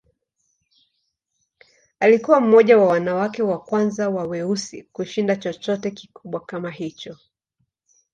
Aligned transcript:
Alikuwa 1.99 2.39
mmoja 2.41 2.77
wa 2.77 2.85
wanawake 2.87 3.43
wa 3.43 3.59
kwanza 3.59 4.09
wa 4.09 4.23
weusi 4.27 4.83
kushinda 4.83 5.35
chochote 5.35 5.91
kikubwa 5.91 6.39
kama 6.45 6.71
hicho. 6.71 7.17